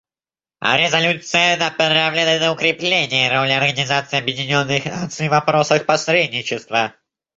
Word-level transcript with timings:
Резолюция 0.65 1.57
направлена 1.57 2.39
на 2.39 2.51
укрепление 2.51 3.29
роли 3.37 3.51
Организации 3.51 4.17
Объединенных 4.17 4.83
Наций 4.85 5.27
в 5.27 5.29
вопросах 5.29 5.85
посредничества. 5.85 6.95